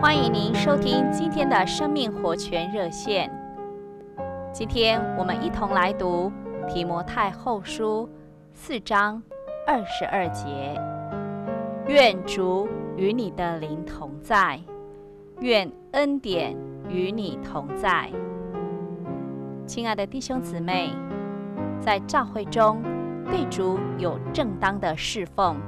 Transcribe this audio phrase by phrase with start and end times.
[0.00, 3.30] 欢迎您收听今天的生命活泉热线。
[4.50, 6.32] 今天我们一同来读
[6.66, 8.08] 提摩太后书
[8.54, 9.22] 四章
[9.66, 10.74] 二十二节。
[11.86, 12.66] 愿主
[12.96, 14.58] 与你的灵同在，
[15.40, 16.56] 愿恩典
[16.88, 18.10] 与你同在。
[19.66, 20.94] 亲爱的弟兄姊妹，
[21.78, 22.82] 在教会中，
[23.26, 25.58] 对主有正当的侍奉，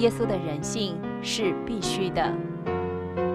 [0.00, 2.30] 耶稣的人性是必须的。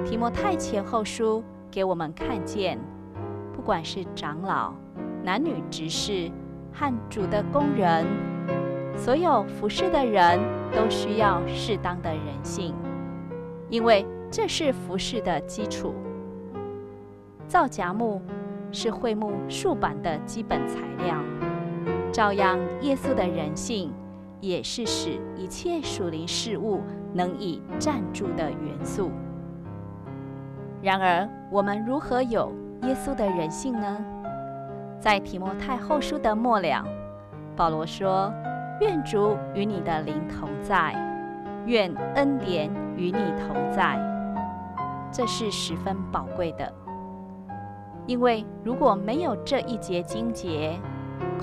[0.09, 2.79] 提摩太前后书给我们看见，
[3.53, 4.73] 不管是长老、
[5.23, 6.31] 男女执事
[6.73, 8.07] 和主的工人，
[8.97, 10.39] 所有服侍的人
[10.73, 12.73] 都需要适当的人性，
[13.69, 15.93] 因为这是服侍的基础。
[17.47, 18.19] 皂荚木
[18.71, 21.23] 是桧木竖板的基本材料。
[22.11, 23.93] 照样，耶稣的人性
[24.41, 26.81] 也是使一切属灵事物
[27.13, 29.11] 能以站住的元素。
[30.81, 33.97] 然而，我们如何有耶稣的人性呢？
[34.99, 36.83] 在提摩太后书的末了，
[37.55, 38.33] 保罗说
[38.79, 40.93] ：“愿主与你的灵同在，
[41.65, 43.97] 愿恩典与你同在。”
[45.11, 46.71] 这是十分宝贵的，
[48.05, 50.79] 因为如果没有这一节经节，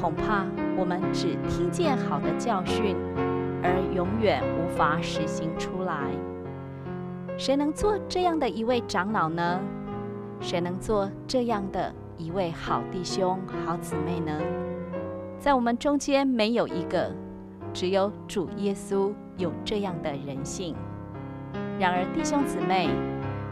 [0.00, 0.44] 恐怕
[0.78, 2.96] 我们只听见好的教训，
[3.62, 6.10] 而永远无法实行出来。
[7.38, 9.60] 谁能做这样的一位长老呢？
[10.40, 14.40] 谁能做这样的一位好弟兄、好姊妹呢？
[15.38, 17.12] 在我们中间没有一个，
[17.74, 20.74] 只有主耶稣有这样的人性。
[21.78, 22.88] 然而，弟兄姊妹，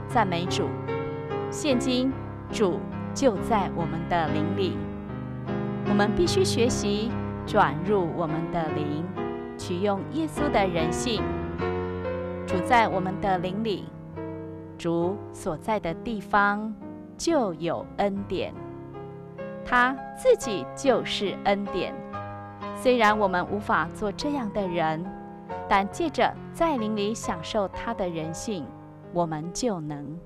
[0.08, 0.64] 赞美主，
[1.50, 2.10] 现今
[2.50, 2.80] 主
[3.12, 4.78] 就在我们的灵里。
[5.90, 7.10] 我们必须学习
[7.46, 9.04] 转入我们的灵，
[9.58, 11.22] 取用耶稣的人性。
[12.54, 13.84] 主在我们的灵里，
[14.78, 16.72] 主所在的地方
[17.18, 18.54] 就有恩典。
[19.64, 21.92] 他自己就是恩典。
[22.76, 25.04] 虽然我们无法做这样的人，
[25.68, 28.64] 但借着在灵里享受他的人性，
[29.12, 30.16] 我们就能。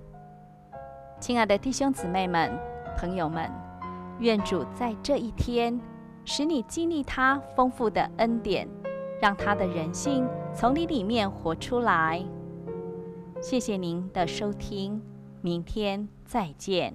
[1.19, 2.53] 亲爱的弟兄姊妹们、
[2.99, 3.51] 朋友们。
[4.19, 5.81] 愿主在这一天
[6.27, 8.69] 使你经历他丰富的恩典，
[9.21, 12.25] 让他的人性从你里面活出来。
[13.41, 15.01] 谢谢您的收听，
[15.41, 16.93] 明天再见。